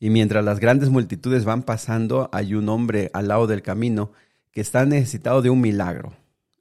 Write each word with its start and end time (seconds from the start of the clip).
Y 0.00 0.10
mientras 0.10 0.44
las 0.44 0.60
grandes 0.60 0.90
multitudes 0.90 1.44
van 1.44 1.62
pasando, 1.62 2.28
hay 2.32 2.54
un 2.54 2.68
hombre 2.68 3.10
al 3.12 3.28
lado 3.28 3.46
del 3.46 3.62
camino 3.62 4.12
que 4.52 4.60
está 4.60 4.84
necesitado 4.86 5.42
de 5.42 5.50
un 5.50 5.60
milagro. 5.60 6.14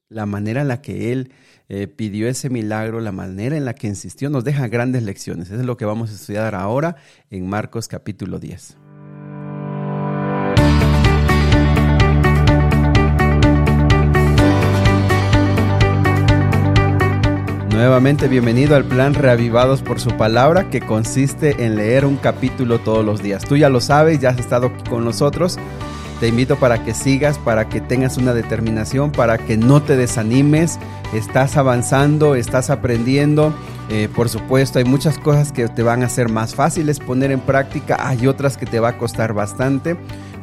La 0.10 0.26
manera 0.26 0.62
en 0.62 0.70
la 0.70 0.82
que 0.82 1.12
él 1.12 1.32
eh, 1.70 1.88
pidió 1.88 2.28
ese 2.28 2.50
milagro, 2.50 3.00
la 3.00 3.12
manera 3.12 3.58
en 3.58 3.66
la 3.66 3.76
que 3.76 3.88
insistió, 3.88 4.30
nos 4.30 4.44
deja 4.44 4.68
grandes 4.68 5.04
lecciones. 5.04 5.50
Eso 5.50 5.60
es 5.60 5.66
lo 5.66 5.78
que 5.78 5.86
vamos 5.86 6.10
a 6.10 6.14
estudiar 6.14 6.56
ahora 6.56 6.96
en 7.30 7.48
Marcos 7.48 7.88
capítulo 7.88 8.40
10. 8.40 8.87
Nuevamente 17.78 18.28
bienvenido 18.28 18.76
al 18.76 18.86
plan 18.86 19.14
Reavivados 19.14 19.84
por 19.84 20.00
su 20.00 20.10
palabra 20.18 20.72
que 20.72 20.82
consiste 20.82 21.64
en 21.64 21.76
leer 21.76 22.08
un 22.08 22.16
capítulo 22.16 22.80
todos 22.80 23.06
los 23.06 23.22
días. 23.22 23.46
Tú 23.46 23.56
ya 23.56 23.70
lo 23.70 23.82
sabes, 23.82 24.20
ya 24.20 24.30
has 24.30 24.40
estado 24.40 24.72
con 24.90 25.06
nosotros. 25.06 25.60
Te 26.20 26.28
invito 26.28 26.56
para 26.56 26.84
que 26.84 26.96
sigas, 26.96 27.38
para 27.38 27.70
que 27.70 27.80
tengas 27.80 28.18
una 28.18 28.34
determinación, 28.34 29.12
para 29.12 29.38
que 29.38 29.58
no 29.58 29.84
te 29.84 29.96
desanimes. 29.96 30.80
Estás 31.14 31.56
avanzando, 31.56 32.34
estás 32.34 32.72
aprendiendo. 32.72 33.54
Eh, 33.92 34.10
por 34.14 34.28
supuesto, 34.28 34.80
hay 34.80 34.86
muchas 34.86 35.20
cosas 35.20 35.52
que 35.52 35.68
te 35.68 35.84
van 35.84 36.02
a 36.02 36.10
ser 36.10 36.30
más 36.30 36.56
fáciles 36.56 37.00
poner 37.00 37.32
en 37.32 37.42
práctica, 37.42 37.98
hay 38.00 38.26
otras 38.26 38.58
que 38.58 38.66
te 38.66 38.80
va 38.80 38.90
a 38.90 38.98
costar 38.98 39.34
bastante. 39.34 39.98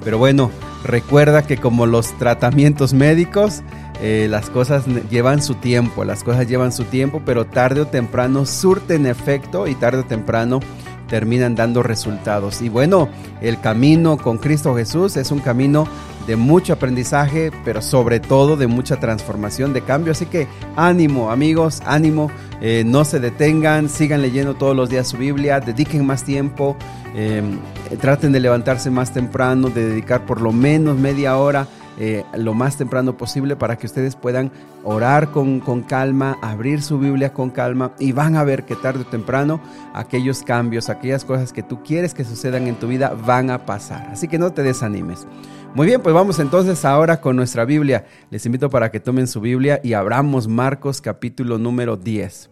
Pero 0.04 0.18
bueno, 0.18 0.50
recuerda 0.84 1.46
que 1.46 1.56
como 1.56 1.86
los 1.86 2.16
tratamientos 2.18 2.92
médicos, 2.92 3.62
eh, 4.00 4.26
las 4.28 4.50
cosas 4.50 4.84
llevan 5.10 5.42
su 5.42 5.54
tiempo, 5.54 6.04
las 6.04 6.22
cosas 6.22 6.46
llevan 6.46 6.72
su 6.72 6.84
tiempo, 6.84 7.22
pero 7.24 7.46
tarde 7.46 7.80
o 7.80 7.86
temprano 7.86 8.44
surten 8.44 9.06
efecto 9.06 9.66
y 9.66 9.74
tarde 9.74 10.00
o 10.00 10.04
temprano 10.04 10.60
terminan 11.08 11.54
dando 11.54 11.82
resultados. 11.82 12.60
Y 12.62 12.68
bueno, 12.68 13.08
el 13.40 13.60
camino 13.60 14.16
con 14.16 14.38
Cristo 14.38 14.74
Jesús 14.74 15.16
es 15.16 15.30
un 15.30 15.40
camino 15.40 15.86
de 16.26 16.36
mucho 16.36 16.72
aprendizaje, 16.72 17.50
pero 17.64 17.82
sobre 17.82 18.20
todo 18.20 18.56
de 18.56 18.66
mucha 18.66 18.98
transformación, 18.98 19.72
de 19.72 19.82
cambio. 19.82 20.12
Así 20.12 20.26
que 20.26 20.48
ánimo, 20.76 21.30
amigos, 21.30 21.82
ánimo, 21.84 22.30
eh, 22.60 22.82
no 22.86 23.04
se 23.04 23.20
detengan, 23.20 23.88
sigan 23.88 24.22
leyendo 24.22 24.54
todos 24.54 24.74
los 24.74 24.88
días 24.88 25.08
su 25.08 25.18
Biblia, 25.18 25.60
dediquen 25.60 26.06
más 26.06 26.24
tiempo, 26.24 26.76
em, 27.14 27.58
traten 28.00 28.32
de 28.32 28.40
levantarse 28.40 28.90
más 28.90 29.12
temprano, 29.12 29.68
de 29.68 29.86
dedicar 29.86 30.24
por 30.24 30.40
lo 30.40 30.52
menos 30.52 30.96
media 30.96 31.36
hora 31.36 31.68
eh, 31.98 32.24
lo 32.36 32.54
más 32.54 32.76
temprano 32.76 33.16
posible 33.16 33.56
para 33.56 33.76
que 33.76 33.86
ustedes 33.86 34.16
puedan 34.16 34.50
orar 34.82 35.30
con, 35.30 35.60
con, 35.60 35.82
calma, 35.82 36.38
abrir 36.42 36.82
su 36.82 36.98
Biblia 36.98 37.32
con 37.32 37.50
calma 37.50 37.92
y 37.98 38.12
van 38.12 38.36
a 38.36 38.44
ver 38.44 38.64
que 38.64 38.74
tarde 38.74 39.02
o 39.02 39.06
temprano 39.06 39.60
aquellos 39.94 40.42
cambios, 40.42 40.88
aquellas 40.88 41.24
cosas 41.24 41.52
que 41.52 41.62
tú 41.62 41.82
quieres 41.82 42.14
que 42.14 42.24
sucedan 42.24 42.66
en 42.66 42.76
tu 42.76 42.88
vida 42.88 43.14
van 43.26 43.50
a 43.50 43.64
pasar. 43.64 44.08
Así 44.10 44.28
que 44.28 44.38
no 44.38 44.52
te 44.52 44.62
desanimes. 44.62 45.26
Muy 45.74 45.86
bien, 45.86 46.00
pues 46.00 46.14
vamos 46.14 46.38
entonces 46.38 46.84
ahora 46.84 47.20
con 47.20 47.36
nuestra 47.36 47.64
Biblia. 47.64 48.04
Les 48.30 48.46
invito 48.46 48.70
para 48.70 48.90
que 48.90 49.00
tomen 49.00 49.26
su 49.26 49.40
Biblia 49.40 49.80
y 49.82 49.94
abramos 49.94 50.46
Marcos 50.46 51.00
capítulo 51.00 51.58
número 51.58 51.96
10. 51.96 52.50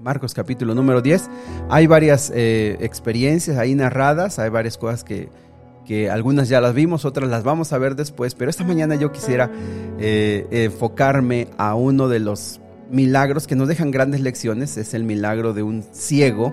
Marcos 0.00 0.34
capítulo 0.34 0.74
número 0.74 1.00
10. 1.00 1.30
Hay 1.70 1.86
varias 1.86 2.32
eh, 2.34 2.76
experiencias 2.80 3.56
ahí 3.58 3.74
narradas, 3.74 4.38
hay 4.38 4.50
varias 4.50 4.76
cosas 4.76 5.04
que, 5.04 5.28
que 5.86 6.10
algunas 6.10 6.48
ya 6.48 6.60
las 6.60 6.74
vimos, 6.74 7.04
otras 7.04 7.30
las 7.30 7.44
vamos 7.44 7.72
a 7.72 7.78
ver 7.78 7.94
después, 7.94 8.34
pero 8.34 8.50
esta 8.50 8.64
mañana 8.64 8.96
yo 8.96 9.12
quisiera 9.12 9.50
eh, 9.98 10.46
enfocarme 10.50 11.48
a 11.56 11.74
uno 11.74 12.08
de 12.08 12.18
los 12.18 12.60
milagros 12.90 13.46
que 13.46 13.56
nos 13.56 13.68
dejan 13.68 13.90
grandes 13.90 14.20
lecciones, 14.20 14.76
es 14.76 14.94
el 14.94 15.04
milagro 15.04 15.54
de 15.54 15.62
un 15.62 15.84
ciego, 15.92 16.52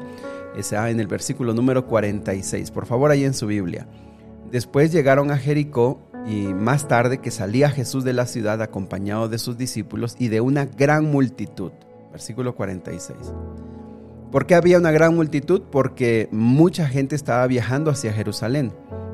está 0.56 0.89
en 0.89 1.00
el 1.00 1.08
versículo 1.08 1.54
número 1.54 1.88
46, 1.88 2.72
por 2.72 2.86
favor 2.86 3.11
ahí 3.11 3.26
en 3.26 3.34
su 3.34 3.48
Biblia. 3.48 3.88
Después 4.52 4.92
llegaron 4.92 5.31
a 5.31 5.38
Jericó 5.38 6.00
y 6.28 6.54
más 6.54 6.88
tarde 6.88 7.17
que 7.17 7.31
salía 7.31 7.72
Jesús 7.72 8.04
de 8.04 8.14
la 8.14 8.28
ciudad 8.28 8.61
acompañado 8.61 9.28
de 9.28 9.39
sus 9.39 9.58
discípulos 9.58 10.16
y 10.20 10.28
de 10.28 10.42
una 10.42 10.66
gran 10.66 11.05
multitud, 11.05 11.72
versículo 12.11 12.55
46. 12.55 13.17
¿Por 14.32 14.45
qué 14.45 14.55
había 14.55 14.77
una 14.77 14.92
gran 14.92 15.16
multitud? 15.16 15.61
Porque 15.72 16.27
mucha 16.32 16.88
gente 16.88 17.16
estaba 17.16 17.45
viajando 17.48 17.92
hacia 17.92 18.14
Jerusalén 18.14 18.72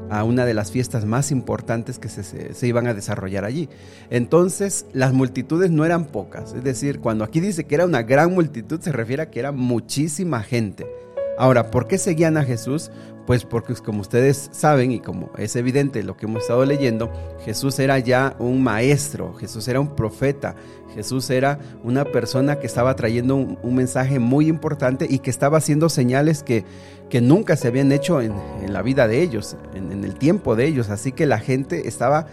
a 0.10 0.24
una 0.24 0.46
de 0.46 0.54
las 0.54 0.72
fiestas 0.72 1.06
más 1.06 1.32
importantes 1.32 2.00
que 2.00 2.10
se, 2.10 2.68
iban 2.68 2.88
a 2.88 2.94
desarrollar 2.94 3.46
allí. 3.46 3.70
Entonces, 4.10 4.86
las 4.94 5.14
multitudes 5.14 5.72
no 5.72 5.86
eran 5.86 6.06
pocas. 6.06 6.54
Es 6.54 6.64
decir, 6.64 7.00
cuando 7.00 7.24
aquí 7.24 7.40
dice 7.40 7.66
que 7.66 7.76
era 7.76 7.86
una 7.86 8.04
gran 8.04 8.34
multitud, 8.34 8.80
se 8.82 8.92
refiere 8.92 9.24
a 9.24 9.30
que 9.30 9.40
era 9.40 9.52
muchísima 9.52 10.42
gente. 10.42 10.88
Ahora, 11.38 11.72
¿por 11.72 11.88
qué 11.88 11.98
seguían 11.98 12.38
a 12.38 12.44
Jesús? 12.44 12.92
Pues 13.30 13.46
porque 13.46 13.76
como 13.76 14.02
ustedes 14.02 14.50
saben 14.52 14.92
y 14.92 15.02
como 15.02 15.30
es 15.38 15.56
evidente 15.56 16.02
lo 16.02 16.18
que 16.18 16.26
hemos 16.26 16.42
estado 16.42 16.66
leyendo, 16.66 17.12
Jesús 17.46 17.78
era 17.78 18.00
ya 18.00 18.36
un 18.40 18.64
maestro, 18.64 19.36
Jesús 19.36 19.68
era 19.68 19.80
un 19.80 19.96
profeta, 19.96 20.56
Jesús 20.96 21.30
era 21.30 21.60
una 21.84 22.06
persona 22.06 22.58
que 22.58 22.66
estaba 22.66 22.96
trayendo 22.96 23.36
un, 23.36 23.76
mensaje 23.76 24.18
muy 24.18 24.48
importante 24.48 25.06
y 25.08 25.20
que 25.20 25.30
estaba 25.30 25.60
haciendo 25.60 25.90
señales 25.90 26.42
que, 26.42 26.66
que 27.12 27.22
nunca 27.22 27.56
se 27.56 27.68
habían 27.68 27.92
hecho 27.92 28.20
en, 28.20 28.34
la 28.66 28.82
vida 28.82 29.08
de 29.08 29.22
ellos, 29.22 29.58
en, 29.76 30.04
el 30.04 30.16
tiempo 30.16 30.56
de 30.56 30.66
ellos. 30.66 30.90
Así 30.90 31.12
que 31.12 31.28
la 31.28 31.38
gente 31.38 31.88
estaba 31.88 32.26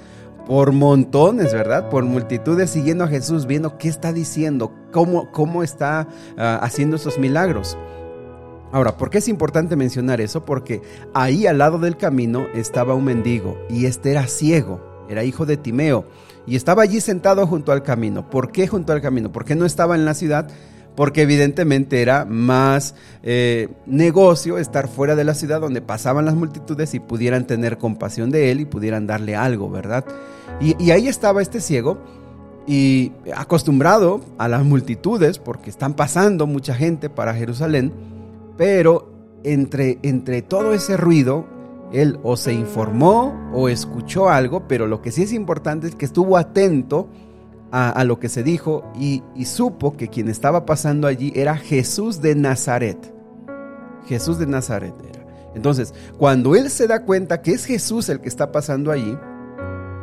por 0.46 0.72
montones, 0.72 1.52
¿verdad? 1.52 1.90
Por 1.90 2.04
multitudes 2.04 2.70
siguiendo 2.70 3.04
a 3.04 3.08
Jesús, 3.08 3.44
viendo 3.44 3.76
qué 3.76 3.88
está 3.88 4.14
diciendo, 4.14 4.72
cómo, 4.92 5.30
cómo 5.30 5.62
está 5.62 6.08
ah, 6.38 6.58
haciendo 6.62 6.96
esos 6.96 7.18
milagros. 7.18 7.76
Ahora, 8.72 8.96
¿por 8.96 9.10
qué 9.10 9.18
es 9.18 9.28
importante 9.28 9.76
mencionar 9.76 10.20
eso? 10.20 10.44
Porque 10.44 10.82
ahí 11.14 11.46
al 11.46 11.58
lado 11.58 11.78
del 11.78 11.96
camino 11.96 12.46
estaba 12.54 12.94
un 12.94 13.04
mendigo 13.04 13.58
y 13.70 13.86
este 13.86 14.10
era 14.10 14.26
ciego, 14.26 14.80
era 15.08 15.24
hijo 15.24 15.46
de 15.46 15.56
Timeo 15.56 16.04
y 16.46 16.56
estaba 16.56 16.82
allí 16.82 17.00
sentado 17.00 17.46
junto 17.46 17.72
al 17.72 17.82
camino. 17.82 18.28
¿Por 18.28 18.50
qué 18.52 18.66
junto 18.66 18.92
al 18.92 19.00
camino? 19.00 19.32
¿Por 19.32 19.44
qué 19.44 19.54
no 19.54 19.66
estaba 19.66 19.94
en 19.94 20.04
la 20.04 20.14
ciudad? 20.14 20.48
Porque 20.94 21.22
evidentemente 21.22 22.00
era 22.00 22.24
más 22.24 22.94
eh, 23.22 23.68
negocio 23.86 24.58
estar 24.58 24.88
fuera 24.88 25.14
de 25.14 25.24
la 25.24 25.34
ciudad 25.34 25.60
donde 25.60 25.82
pasaban 25.82 26.24
las 26.24 26.34
multitudes 26.34 26.94
y 26.94 27.00
pudieran 27.00 27.46
tener 27.46 27.78
compasión 27.78 28.30
de 28.30 28.50
él 28.50 28.60
y 28.60 28.64
pudieran 28.64 29.06
darle 29.06 29.36
algo, 29.36 29.70
¿verdad? 29.70 30.04
Y, 30.60 30.82
y 30.82 30.92
ahí 30.92 31.06
estaba 31.08 31.42
este 31.42 31.60
ciego 31.60 31.98
y 32.66 33.12
acostumbrado 33.36 34.22
a 34.38 34.48
las 34.48 34.64
multitudes 34.64 35.38
porque 35.38 35.70
están 35.70 35.94
pasando 35.94 36.46
mucha 36.46 36.74
gente 36.74 37.10
para 37.10 37.34
Jerusalén 37.34 38.15
pero 38.56 39.12
entre, 39.44 39.98
entre 40.02 40.42
todo 40.42 40.72
ese 40.72 40.96
ruido, 40.96 41.46
él 41.92 42.18
o 42.22 42.36
se 42.36 42.52
informó 42.52 43.50
o 43.52 43.68
escuchó 43.68 44.28
algo, 44.28 44.66
pero 44.66 44.86
lo 44.86 45.02
que 45.02 45.12
sí 45.12 45.22
es 45.22 45.32
importante 45.32 45.86
es 45.86 45.94
que 45.94 46.04
estuvo 46.04 46.36
atento 46.36 47.08
a, 47.72 48.04
lo 48.04 48.18
que 48.18 48.30
se 48.30 48.42
dijo 48.42 48.90
y, 48.98 49.22
y, 49.34 49.44
supo 49.44 49.98
que 49.98 50.08
quien 50.08 50.30
estaba 50.30 50.64
pasando 50.64 51.06
allí 51.06 51.30
era 51.36 51.58
Jesús 51.58 52.22
de 52.22 52.34
Nazaret. 52.34 53.12
Jesús 54.06 54.38
de 54.38 54.46
Nazaret 54.46 54.94
era. 55.06 55.26
Entonces, 55.54 55.92
cuando 56.16 56.56
él 56.56 56.70
se 56.70 56.86
da 56.86 57.02
cuenta 57.02 57.42
que 57.42 57.52
es 57.52 57.66
Jesús 57.66 58.08
el 58.08 58.20
que 58.20 58.28
está 58.28 58.50
pasando 58.50 58.90
allí, 58.90 59.18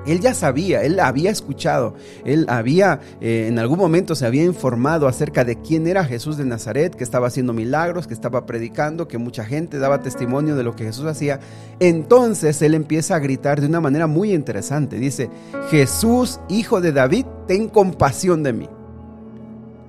él 0.05 0.19
ya 0.19 0.33
sabía, 0.33 0.83
él 0.83 0.99
había 0.99 1.31
escuchado, 1.31 1.95
él 2.25 2.45
había 2.49 2.99
eh, 3.21 3.47
en 3.47 3.59
algún 3.59 3.79
momento 3.79 4.15
se 4.15 4.25
había 4.25 4.43
informado 4.43 5.07
acerca 5.07 5.43
de 5.43 5.57
quién 5.61 5.87
era 5.87 6.03
Jesús 6.05 6.37
de 6.37 6.45
Nazaret, 6.45 6.95
que 6.95 7.03
estaba 7.03 7.27
haciendo 7.27 7.53
milagros, 7.53 8.07
que 8.07 8.13
estaba 8.13 8.45
predicando, 8.45 9.07
que 9.07 9.17
mucha 9.17 9.45
gente 9.45 9.79
daba 9.79 10.01
testimonio 10.01 10.55
de 10.55 10.63
lo 10.63 10.75
que 10.75 10.85
Jesús 10.85 11.05
hacía. 11.05 11.39
Entonces 11.79 12.61
él 12.61 12.73
empieza 12.73 13.15
a 13.15 13.19
gritar 13.19 13.61
de 13.61 13.67
una 13.67 13.81
manera 13.81 14.07
muy 14.07 14.33
interesante. 14.33 14.97
Dice, 14.97 15.29
Jesús, 15.69 16.39
hijo 16.49 16.81
de 16.81 16.91
David, 16.91 17.25
ten 17.47 17.69
compasión 17.69 18.43
de 18.43 18.53
mí. 18.53 18.69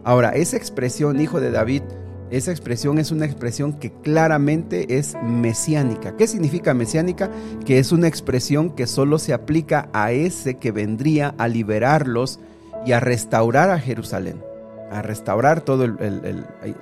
Ahora, 0.05 0.31
esa 0.31 0.57
expresión, 0.57 1.19
hijo 1.19 1.41
de 1.41 1.51
David, 1.51 1.83
esa 2.31 2.51
expresión 2.51 2.99
es 2.99 3.11
una 3.11 3.27
expresión 3.27 3.75
que 3.75 3.93
claramente 3.93 4.99
es 4.99 5.17
mesiánica. 5.23 6.17
¿Qué 6.17 6.27
significa 6.27 6.75
mesiánica? 6.75 7.31
Que 7.65 7.79
es 7.79 7.93
una 7.93 8.09
expresión 8.09 8.71
que 8.71 8.87
solo 8.87 9.19
se 9.19 9.33
aplica 9.33 9.89
a 9.93 10.13
ese 10.13 10.55
que 10.55 10.73
vendría 10.73 11.35
a 11.39 11.49
liberarlos 11.49 12.41
y 12.87 12.93
a 12.93 13.01
restaurar 13.01 13.71
a 13.71 13.79
Jerusalén, 13.79 14.43
a 14.91 15.03
restaurar 15.03 15.61
todo, 15.61 15.97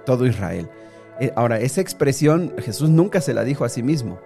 todo 0.06 0.26
Israel. 0.26 0.68
Eh, 1.20 1.32
ahora, 1.36 1.60
esa 1.60 1.80
expresión 1.80 2.52
Jesús 2.58 2.88
nunca 2.88 3.20
se 3.20 3.34
la 3.34 3.44
dijo 3.44 3.64
a 3.64 3.68
sí 3.68 3.82
mismo. 3.82 4.18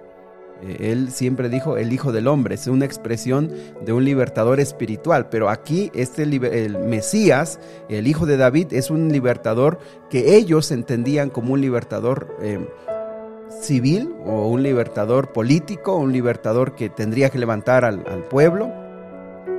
Eh, 0.63 0.93
él 0.93 1.11
siempre 1.11 1.49
dijo 1.49 1.77
el 1.77 1.93
Hijo 1.93 2.13
del 2.13 2.29
Hombre, 2.29 2.55
es 2.55 2.67
una 2.67 2.85
expresión 2.85 3.53
de 3.85 3.93
un 3.93 4.05
libertador 4.05 4.61
espiritual, 4.61 5.29
pero 5.29 5.49
aquí 5.49 5.91
este 5.95 6.23
el 6.23 6.79
Mesías, 6.79 7.59
el 7.89 8.07
Hijo 8.07 8.27
de 8.27 8.37
David, 8.37 8.73
es 8.73 8.91
un 8.91 9.13
libertador 9.13 9.79
que 10.09 10.37
ellos 10.37 10.71
entendían 10.71 11.31
como 11.31 11.53
un 11.53 11.61
libertador 11.61 12.37
eh, 12.41 12.67
civil 13.61 14.15
o 14.25 14.49
un 14.49 14.63
libertador 14.63 15.33
político, 15.33 15.97
un 15.97 16.13
libertador 16.13 16.75
que 16.75 16.89
tendría 16.89 17.31
que 17.31 17.39
levantar 17.39 17.85
al, 17.85 18.05
al 18.07 18.23
pueblo 18.25 18.73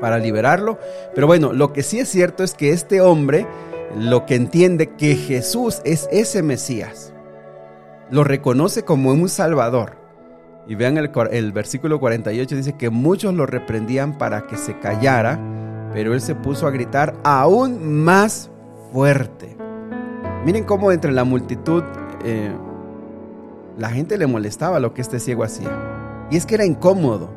para 0.01 0.17
liberarlo. 0.17 0.79
Pero 1.13 1.27
bueno, 1.27 1.53
lo 1.53 1.73
que 1.73 1.83
sí 1.83 1.99
es 1.99 2.09
cierto 2.09 2.43
es 2.43 2.53
que 2.53 2.71
este 2.71 3.01
hombre 3.01 3.47
lo 3.95 4.25
que 4.25 4.35
entiende 4.35 4.95
que 4.95 5.15
Jesús 5.15 5.81
es 5.85 6.09
ese 6.11 6.43
Mesías, 6.43 7.13
lo 8.09 8.23
reconoce 8.23 8.83
como 8.83 9.11
un 9.11 9.29
Salvador 9.29 9.96
Y 10.67 10.75
vean 10.75 10.97
el, 10.97 11.51
versículo 11.53 11.99
48, 11.99 12.55
dice 12.55 12.73
que 12.73 12.89
muchos 12.89 13.33
lo 13.33 13.45
reprendían 13.45 14.17
para 14.17 14.47
que 14.47 14.57
se 14.57 14.77
callara, 14.79 15.39
pero 15.93 16.13
él 16.13 16.19
se 16.19 16.35
puso 16.35 16.67
a 16.67 16.71
gritar 16.71 17.15
aún 17.23 18.03
más 18.03 18.51
fuerte. 18.91 19.55
Miren 20.45 20.65
cómo 20.65 20.91
entre 20.91 21.11
la 21.13 21.23
multitud 21.23 21.83
eh, 22.25 22.51
la 23.77 23.89
gente 23.89 24.17
le 24.17 24.27
molestaba 24.27 24.79
lo 24.79 24.93
que 24.93 25.01
este 25.01 25.19
ciego 25.19 25.45
hacía. 25.45 25.71
Y 26.29 26.35
es 26.35 26.45
que 26.45 26.55
era 26.55 26.65
incómodo. 26.65 27.29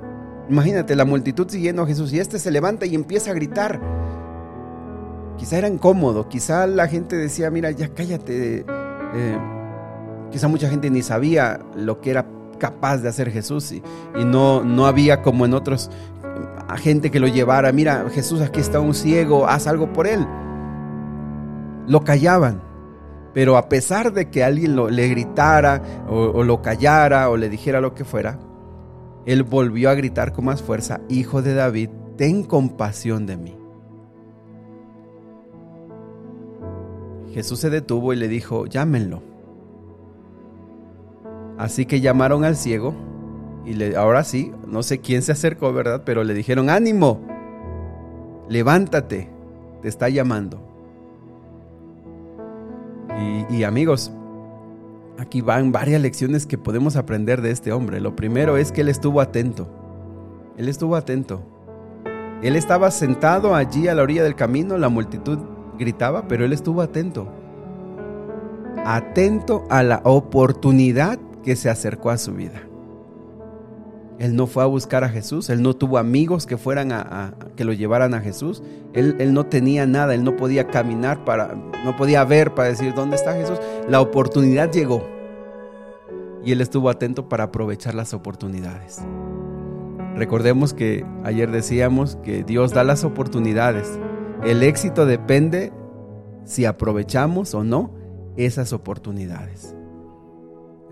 Imagínate 0.49 0.97
la 0.97 1.05
multitud 1.05 1.49
siguiendo 1.49 1.83
a 1.83 1.87
Jesús 1.87 2.13
y 2.13 2.19
este 2.19 2.41
se 2.41 2.51
levanta 2.51 2.85
y 2.87 2.97
empieza 2.97 3.31
a 3.31 3.35
gritar. 3.35 3.81
Quizá 5.37 5.59
era 5.59 5.69
incómodo, 5.69 6.29
quizá 6.29 6.67
la 6.67 6.89
gente 6.89 7.15
decía, 7.15 7.51
mira, 7.51 7.71
ya 7.71 7.89
cállate. 7.89 8.65
Eh, 9.15 9.39
quizá 10.33 10.49
mucha 10.49 10.69
gente 10.69 10.91
ni 10.91 11.03
sabía 11.03 11.61
lo 11.77 12.01
que 12.01 12.11
era 12.11 12.27
capaz 12.61 12.99
de 12.99 13.09
hacer 13.09 13.33
Jesús 13.33 13.73
y, 13.73 13.83
no, 14.25 14.63
no 14.63 14.87
había 14.87 15.23
como 15.23 15.45
en 15.45 15.55
otros 15.55 15.91
a 16.69 16.77
gente 16.77 17.11
que 17.11 17.19
lo 17.19 17.27
llevara, 17.27 17.73
mira 17.73 18.07
Jesús 18.11 18.41
aquí 18.41 18.61
está 18.61 18.79
un 18.79 18.95
ciego, 18.95 19.49
haz 19.49 19.67
algo 19.67 19.93
por 19.93 20.07
él. 20.07 20.25
Lo 21.89 22.05
callaban, 22.05 22.63
pero 23.35 23.57
a 23.57 23.69
pesar 23.69 24.13
de 24.13 24.31
que 24.31 24.45
alguien 24.45 24.77
lo, 24.77 24.89
le 24.89 25.09
gritara 25.09 25.83
o, 26.09 26.45
lo 26.45 26.63
callara 26.63 27.29
o 27.29 27.37
le 27.37 27.49
dijera 27.49 27.81
lo 27.81 27.95
que 27.95 28.05
fuera, 28.05 28.39
él 29.27 29.43
volvió 29.43 29.91
a 29.91 29.95
gritar 29.95 30.33
con 30.33 30.45
más 30.45 30.63
fuerza, 30.63 31.01
Hijo 31.09 31.43
de 31.43 31.55
David, 31.55 31.91
ten 32.17 32.45
compasión 32.45 33.27
de 33.27 33.37
mí. 33.37 33.57
Jesús 37.33 37.61
se 37.61 37.71
detuvo 37.71 38.13
y 38.13 38.17
le 38.17 38.29
dijo, 38.29 38.67
llámenlo. 38.67 39.30
Así 41.61 41.85
que 41.85 42.01
llamaron 42.01 42.43
al 42.45 42.57
ciego 42.57 42.95
y 43.67 43.75
le, 43.75 43.95
ahora 43.95 44.25
sí, 44.25 44.51
no 44.67 44.83
sé 44.83 45.01
quién 45.01 45.21
se 45.21 45.33
acercó, 45.33 45.75
¿verdad? 45.75 46.05
Pero 46.07 46.25
le 46.25 46.33
dijeron, 46.33 46.71
ánimo, 46.71 47.21
levántate, 48.49 49.29
te 49.83 49.89
está 49.89 50.09
llamando. 50.09 50.59
Y, 53.51 53.57
y, 53.57 53.65
amigos, 53.65 54.11
aquí 55.19 55.43
van 55.43 55.71
varias 55.71 56.01
lecciones 56.01 56.47
que 56.47 56.57
podemos 56.57 56.97
aprender 56.97 57.43
de 57.43 57.51
este 57.51 57.73
hombre. 57.73 58.01
Lo 58.01 58.17
primero 58.17 58.57
es 58.57 58.73
que 58.73 58.81
él 58.81 58.89
estuvo 58.89 59.21
atento. 59.21 59.69
Él 60.57 60.67
estuvo 60.67 60.97
atento. 60.97 61.43
Él 62.43 62.57
estaba 62.57 62.91
sentado 62.91 63.55
allí 63.55 63.87
a 63.87 63.95
la 63.95 64.03
orilla 64.03 64.23
del 64.23 64.35
camino, 64.35 64.79
la 64.79 64.89
multitud 64.89 65.39
gritaba, 65.79 66.27
pero 66.27 66.47
él 66.47 66.55
estuvo 66.55 66.81
atento. 66.81 67.29
Atento 68.87 69.67
a 69.69 69.83
la 69.83 70.01
oportunidad 70.05 71.19
que 71.43 71.57
se 71.57 71.71
acercó 71.71 72.11
a 72.11 72.19
su 72.19 72.33
vida. 72.35 72.63
Él 74.19 74.37
no 74.37 74.47
fue 74.47 74.63
a 74.63 74.67
buscar 74.67 75.03
a 75.03 75.09
Jesús, 75.09 75.49
él 75.49 75.63
no 75.63 75.75
tuvo 75.75 75.97
amigos 75.97 76.45
que 76.47 76.59
fueran 76.59 76.93
a, 76.93 77.35
que 77.57 77.65
lo 77.65 77.73
llevaran 77.73 78.13
a 78.13 78.21
Jesús. 78.21 78.63
Él, 78.93 79.17
él, 79.19 79.33
no 79.33 79.47
tenía 79.47 79.87
nada, 79.87 80.15
él 80.15 80.25
no 80.25 80.37
podía 80.37 80.67
caminar 80.67 81.25
para, 81.25 81.55
no 81.85 81.97
podía 81.97 82.23
ver 82.25 82.53
para 82.55 82.69
decir 82.69 82.93
dónde 82.93 83.17
está 83.17 83.33
Jesús. 83.33 83.59
La 83.89 84.03
oportunidad 84.03 84.71
llegó 84.71 85.09
y 86.45 86.53
él 86.53 86.61
estuvo 86.61 86.91
atento 86.91 87.31
para 87.31 87.45
aprovechar 87.45 87.95
las 87.95 88.13
oportunidades. 88.13 88.99
Recordemos 90.17 90.75
que 90.75 91.07
ayer 91.25 91.51
decíamos 91.51 92.17
que 92.23 92.45
Dios 92.45 92.73
da 92.73 92.85
las 92.85 93.05
oportunidades. 93.05 93.99
El 94.45 94.63
éxito 94.63 95.07
depende 95.07 95.73
si 96.45 96.67
aprovechamos 96.67 97.55
o 97.55 97.65
no 97.65 97.95
esas 98.37 98.75
oportunidades. 98.75 99.75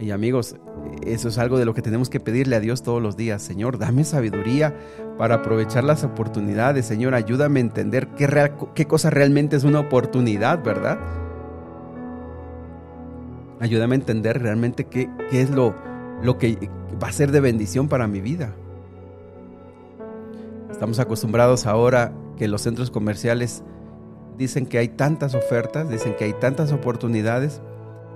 Y 0.01 0.13
amigos, 0.13 0.57
eso 1.05 1.29
es 1.29 1.39
algo 1.39 1.59
de 1.59 1.65
lo 1.65 1.75
que 1.75 1.83
tenemos 1.83 2.09
que 2.09 2.21
pedirle 2.21 2.55
a 2.57 2.61
Dios 2.61 2.83
todos 2.83 3.03
los 3.03 3.17
días. 3.17 3.43
Señor, 3.43 3.79
dame 3.79 4.05
sabiduría 4.05 4.77
para 5.17 5.37
aprovechar 5.37 5.83
las 5.83 6.05
oportunidades. 6.05 6.87
Señor, 6.87 7.15
ayúdame 7.15 7.59
a 7.59 7.63
entender 7.63 8.09
qué, 8.09 8.53
qué 8.75 8.87
cosa 8.87 9.11
realmente 9.11 9.57
es 9.57 9.65
una 9.65 9.81
oportunidad, 9.81 10.63
¿verdad? 10.63 10.99
Ayúdame 13.61 13.97
a 13.97 13.99
entender 13.99 14.41
realmente 14.41 14.85
qué, 14.85 15.11
qué 15.31 15.43
es 15.43 15.51
lo, 15.51 15.75
lo 16.23 16.39
que 16.39 16.71
va 17.03 17.09
a 17.09 17.13
ser 17.13 17.33
de 17.33 17.41
bendición 17.41 17.89
para 17.89 18.07
mi 18.07 18.21
vida. 18.21 18.55
Estamos 20.71 21.01
acostumbrados 21.01 21.67
ahora 21.67 22.13
que 22.37 22.47
los 22.47 22.63
centros 22.63 22.93
comerciales 22.93 23.65
dicen 24.37 24.65
que 24.65 24.79
hay 24.79 24.89
tantas 24.89 25.35
ofertas, 25.35 25.91
dicen 25.91 26.15
que 26.17 26.25
hay 26.25 26.35
tantas 26.35 26.71
oportunidades 26.71 27.61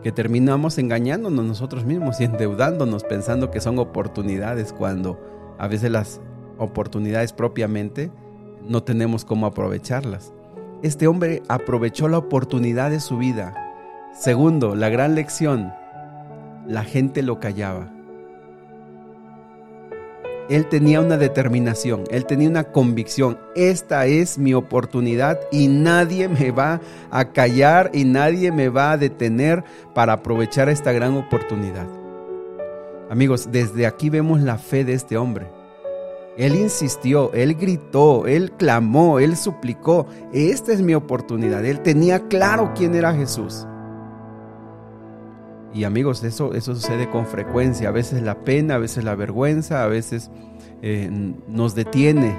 que 0.03 0.13
terminamos 0.13 0.79
engañándonos 0.79 1.45
nosotros 1.45 1.85
mismos 1.85 2.21
y 2.21 2.25
endeudándonos 2.25 3.05
pensando 3.05 3.51
que 3.51 3.61
son 3.61 3.79
oportunidades 3.79 4.73
cuando 4.73 5.21
a 5.59 5.69
veces 5.69 5.91
las 5.91 6.21
oportunidades 6.59 7.33
propiamente 7.33 8.11
no 8.69 8.83
tenemos 8.83 9.25
cómo 9.25 9.47
aprovecharlas. 9.47 10.33
Este 10.83 11.07
hombre 11.07 11.43
aprovechó 11.49 12.09
la 12.09 12.19
oportunidad 12.19 12.91
de 12.91 13.01
su 13.01 13.17
vida. 13.19 13.55
Segundo, 14.13 14.75
la 14.75 14.89
gran 14.89 15.15
lección, 15.15 15.73
la 16.67 16.85
gente 16.85 17.23
lo 17.23 17.39
callaba. 17.39 17.93
Él 20.53 20.67
tenía 20.67 21.01
una 21.01 21.17
determinación, 21.17 22.05
él 22.11 22.27
tenía 22.27 22.47
una 22.47 22.65
convicción. 22.65 23.39
Esta 23.57 24.05
es 24.05 24.37
mi 24.37 24.53
oportunidad 24.53 25.41
y 25.51 25.69
nadie 25.69 26.29
me 26.29 26.51
va 26.51 26.79
a 27.11 27.33
callar 27.33 27.91
y 27.95 28.05
nadie 28.05 28.53
me 28.53 28.69
va 28.69 28.93
a 28.93 28.99
detener 28.99 29.65
para 29.95 30.13
aprovechar 30.13 30.69
esta 30.69 30.93
gran 30.93 31.17
oportunidad. 31.17 31.87
Amigos, 33.09 33.49
desde 33.51 33.87
aquí 33.87 34.11
vemos 34.11 34.43
la 34.43 34.59
fe 34.59 34.85
de 34.85 34.93
este 34.93 35.17
hombre. 35.17 35.47
Él 36.37 36.55
insistió, 36.55 37.33
él 37.33 37.55
gritó, 37.55 38.27
él 38.27 38.53
clamó, 38.53 39.21
él 39.21 39.39
suplicó. 39.39 40.07
Esta 40.35 40.75
es 40.75 40.83
mi 40.83 40.95
oportunidad. 40.95 41.65
Él 41.65 41.81
tenía 41.81 42.29
claro 42.29 42.75
quién 42.77 42.95
era 42.95 43.15
Jesús. 43.15 43.67
Y 45.75 45.85
amigos, 45.85 46.23
eso, 46.23 46.55
eso 46.55 46.75
sucede 46.75 47.09
con 47.09 47.27
frecuencia. 47.27 47.89
A 47.89 47.93
veces 47.93 48.23
la 48.23 48.45
pena, 48.45 48.75
a 48.75 48.79
veces 48.79 49.05
la 49.05 49.15
vergüenza, 49.15 49.85
a 49.85 49.87
veces 49.87 50.31
eh, 50.83 51.11
nos 51.49 51.75
detiene 51.75 52.37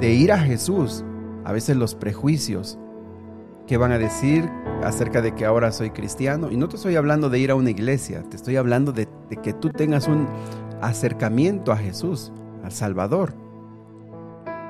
de 0.00 0.12
ir 0.12 0.32
a 0.32 0.38
Jesús. 0.38 1.04
A 1.44 1.52
veces 1.52 1.76
los 1.76 1.94
prejuicios. 1.94 2.78
¿Qué 3.66 3.76
van 3.76 3.92
a 3.92 3.98
decir 3.98 4.48
acerca 4.82 5.22
de 5.22 5.34
que 5.34 5.44
ahora 5.44 5.72
soy 5.72 5.90
cristiano? 5.90 6.50
Y 6.50 6.56
no 6.56 6.68
te 6.68 6.76
estoy 6.76 6.96
hablando 6.96 7.30
de 7.30 7.38
ir 7.38 7.50
a 7.50 7.54
una 7.54 7.70
iglesia, 7.70 8.24
te 8.28 8.36
estoy 8.36 8.56
hablando 8.56 8.90
de, 8.90 9.06
de 9.28 9.36
que 9.36 9.52
tú 9.52 9.70
tengas 9.70 10.08
un 10.08 10.26
acercamiento 10.80 11.70
a 11.70 11.76
Jesús, 11.76 12.32
al 12.64 12.72
Salvador. 12.72 13.32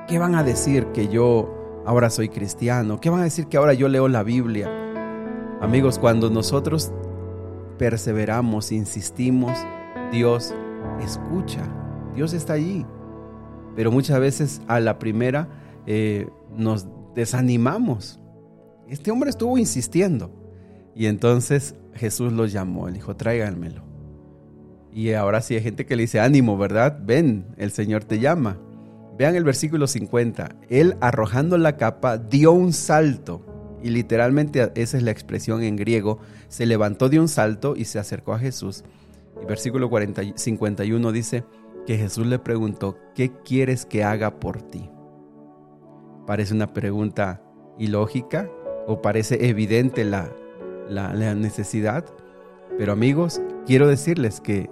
¿Qué 0.07 0.19
van 0.19 0.35
a 0.35 0.43
decir 0.43 0.87
que 0.87 1.07
yo 1.07 1.83
ahora 1.85 2.09
soy 2.09 2.29
cristiano? 2.29 2.99
¿Qué 2.99 3.09
van 3.09 3.21
a 3.21 3.23
decir 3.23 3.47
que 3.47 3.57
ahora 3.57 3.73
yo 3.73 3.87
leo 3.87 4.07
la 4.07 4.21
Biblia? 4.21 4.69
Amigos, 5.61 5.97
cuando 5.97 6.29
nosotros 6.29 6.91
perseveramos, 7.81 8.71
insistimos, 8.71 9.57
Dios 10.11 10.53
escucha, 11.03 11.67
Dios 12.15 12.31
está 12.31 12.53
allí. 12.53 12.85
Pero 13.75 13.91
muchas 13.91 14.19
veces 14.19 14.61
a 14.67 14.79
la 14.79 14.99
primera 14.99 15.47
eh, 15.87 16.29
nos 16.55 16.85
desanimamos. 17.15 18.19
Este 18.87 19.09
hombre 19.09 19.31
estuvo 19.31 19.57
insistiendo. 19.57 20.31
Y 20.93 21.07
entonces 21.07 21.73
Jesús 21.95 22.31
los 22.31 22.51
llamó, 22.51 22.87
él 22.87 22.93
dijo, 22.93 23.15
tráiganmelo. 23.15 23.81
Y 24.93 25.13
ahora 25.13 25.41
sí 25.41 25.55
hay 25.55 25.63
gente 25.63 25.87
que 25.87 25.95
le 25.95 26.03
dice, 26.03 26.19
ánimo, 26.19 26.59
¿verdad? 26.59 26.99
Ven, 27.03 27.47
el 27.57 27.71
Señor 27.71 28.03
te 28.03 28.19
llama. 28.19 28.59
Vean 29.17 29.35
el 29.35 29.43
versículo 29.43 29.87
50. 29.87 30.55
Él 30.69 30.97
arrojando 31.01 31.57
la 31.57 31.77
capa 31.77 32.19
dio 32.19 32.51
un 32.51 32.73
salto 32.73 33.50
y 33.83 33.89
literalmente 33.89 34.71
esa 34.75 34.97
es 34.97 35.03
la 35.03 35.11
expresión 35.11 35.63
en 35.63 35.75
griego, 35.75 36.19
se 36.47 36.65
levantó 36.65 37.09
de 37.09 37.19
un 37.19 37.27
salto 37.27 37.75
y 37.75 37.85
se 37.85 37.99
acercó 37.99 38.33
a 38.33 38.39
Jesús. 38.39 38.83
Y 39.41 39.45
versículo 39.45 39.89
51 40.35 41.11
dice 41.11 41.43
que 41.85 41.97
Jesús 41.97 42.27
le 42.27 42.39
preguntó, 42.39 42.97
¿qué 43.15 43.31
quieres 43.43 43.85
que 43.85 44.03
haga 44.03 44.39
por 44.39 44.61
ti? 44.61 44.89
Parece 46.27 46.53
una 46.53 46.73
pregunta 46.73 47.41
ilógica 47.77 48.49
o 48.87 49.01
parece 49.01 49.47
evidente 49.49 50.03
la, 50.05 50.29
la, 50.87 51.13
la 51.13 51.33
necesidad, 51.33 52.05
pero 52.77 52.93
amigos, 52.93 53.41
quiero 53.65 53.87
decirles 53.87 54.41
que 54.41 54.69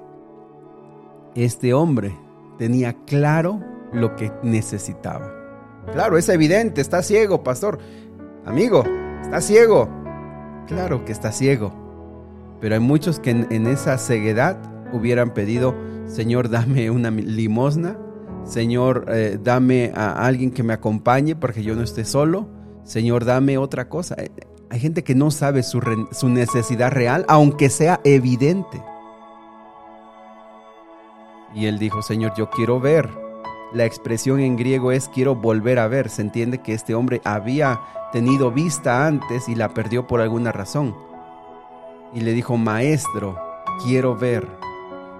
este 1.35 1.73
hombre 1.73 2.15
tenía 2.57 2.93
claro 3.05 3.63
lo 3.93 4.15
que 4.15 4.31
necesitaba. 4.43 5.33
Claro, 5.91 6.17
es 6.17 6.29
evidente, 6.29 6.81
está 6.81 7.01
ciego, 7.01 7.43
pastor. 7.43 7.79
Amigo, 8.45 8.83
¿está 9.21 9.41
ciego? 9.41 9.89
Claro 10.67 11.05
que 11.05 11.11
está 11.11 11.31
ciego. 11.31 11.73
Pero 12.61 12.75
hay 12.75 12.81
muchos 12.81 13.19
que 13.19 13.31
en, 13.31 13.67
esa 13.67 13.97
ceguedad 13.97 14.57
hubieran 14.93 15.33
pedido, 15.33 15.75
Señor, 16.05 16.49
dame 16.49 16.89
una 16.91 17.09
limosna. 17.09 17.97
Señor, 18.43 19.05
eh, 19.09 19.37
dame 19.41 19.91
a 19.95 20.25
alguien 20.25 20.51
que 20.51 20.63
me 20.63 20.73
acompañe 20.73 21.35
porque 21.35 21.63
yo 21.63 21.75
no 21.75 21.83
esté 21.83 22.05
solo. 22.05 22.47
Señor, 22.83 23.25
dame 23.25 23.57
otra 23.57 23.87
cosa. 23.87 24.15
Eh, 24.17 24.31
hay 24.69 24.79
gente 24.79 25.03
que 25.03 25.15
no 25.15 25.31
sabe 25.31 25.63
su, 25.63 25.81
su 26.11 26.29
necesidad 26.29 26.91
real, 26.91 27.25
aunque 27.27 27.69
sea 27.69 27.99
evidente. 28.03 28.83
Y 31.55 31.65
él 31.65 31.79
dijo, 31.79 32.01
Señor, 32.01 32.33
yo 32.37 32.49
quiero 32.49 32.79
ver. 32.79 33.09
La 33.71 33.85
expresión 33.85 34.39
en 34.39 34.57
griego 34.57 34.91
es 34.91 35.09
quiero 35.09 35.35
volver 35.35 35.79
a 35.79 35.87
ver. 35.87 36.09
Se 36.09 36.21
entiende 36.21 36.59
que 36.59 36.73
este 36.73 36.95
hombre 36.95 37.21
había 37.23 37.79
tenido 38.11 38.51
vista 38.51 39.05
antes 39.05 39.47
y 39.47 39.55
la 39.55 39.69
perdió 39.69 40.07
por 40.07 40.21
alguna 40.21 40.51
razón. 40.51 40.95
Y 42.13 42.21
le 42.21 42.33
dijo, 42.33 42.57
maestro, 42.57 43.37
quiero 43.83 44.15
ver. 44.15 44.47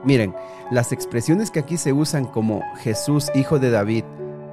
Miren, 0.04 0.34
las 0.72 0.92
expresiones 0.92 1.52
que 1.52 1.60
aquí 1.60 1.78
se 1.78 1.94
usan 1.94 2.26
como 2.26 2.64
Jesús, 2.78 3.30
hijo 3.36 3.60
de 3.60 3.70
David, 3.70 4.04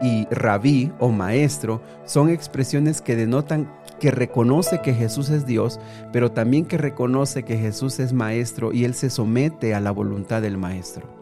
y 0.02 0.26
rabí 0.30 0.92
o 0.98 1.10
maestro 1.10 1.80
son 2.04 2.28
expresiones 2.28 3.00
que 3.00 3.16
denotan 3.16 3.72
que 3.98 4.10
reconoce 4.10 4.82
que 4.82 4.92
Jesús 4.92 5.30
es 5.30 5.46
Dios, 5.46 5.80
pero 6.12 6.32
también 6.32 6.66
que 6.66 6.76
reconoce 6.76 7.44
que 7.44 7.56
Jesús 7.56 7.98
es 7.98 8.12
maestro 8.12 8.72
y 8.72 8.84
él 8.84 8.94
se 8.94 9.08
somete 9.08 9.74
a 9.74 9.80
la 9.80 9.90
voluntad 9.90 10.42
del 10.42 10.58
maestro. 10.58 11.15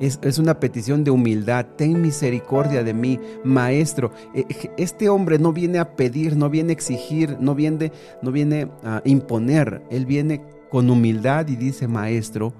Es, 0.00 0.38
una 0.38 0.58
petición 0.58 1.04
de 1.04 1.10
humildad. 1.10 1.66
Ten 1.76 2.00
misericordia 2.00 2.82
de 2.82 2.94
mí, 2.94 3.20
maestro. 3.44 4.10
E, 4.34 4.44
este 4.76 5.08
hombre 5.08 5.38
no 5.38 5.52
viene 5.52 5.78
a 5.78 5.94
pedir, 5.96 6.36
no 6.36 6.50
viene 6.50 6.70
a 6.70 6.74
exigir, 6.74 7.36
no 7.40 7.54
viene, 7.54 7.92
no 8.22 8.32
viene 8.32 8.68
a 8.82 9.02
imponer. 9.04 9.82
Él 9.90 10.06
viene 10.06 10.42
con 10.70 10.90
humildad 10.90 11.48
y 11.48 11.56
dice, 11.56 11.86
maestro, 11.86 12.52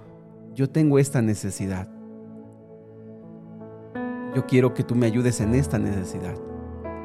yo 0.54 0.70
tengo 0.70 0.98
esta 0.98 1.20
necesidad. 1.22 1.88
Yo 4.34 4.46
quiero 4.46 4.74
que 4.74 4.82
tú 4.82 4.94
me 4.94 5.06
ayudes 5.06 5.40
en 5.40 5.54
esta 5.54 5.78
necesidad. 5.78 6.34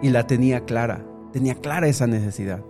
Y 0.01 0.09
la 0.09 0.27
tenía 0.27 0.65
clara, 0.65 1.05
tenía 1.31 1.55
clara 1.55 1.87
esa 1.87 2.07
necesidad. 2.07 2.63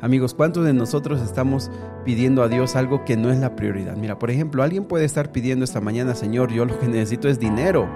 Amigos, 0.00 0.34
¿cuántos 0.34 0.64
de 0.64 0.72
nosotros 0.72 1.20
estamos 1.22 1.70
pidiendo 2.04 2.42
a 2.42 2.48
Dios 2.48 2.76
algo 2.76 3.04
que 3.04 3.16
no 3.16 3.30
es 3.30 3.38
la 3.38 3.56
prioridad? 3.56 3.96
Mira, 3.96 4.18
por 4.18 4.30
ejemplo, 4.30 4.62
alguien 4.62 4.84
puede 4.84 5.04
estar 5.04 5.32
pidiendo 5.32 5.64
esta 5.64 5.80
mañana, 5.80 6.14
Señor, 6.14 6.52
yo 6.52 6.64
lo 6.64 6.78
que 6.78 6.88
necesito 6.88 7.28
es 7.28 7.38
dinero. 7.38 7.88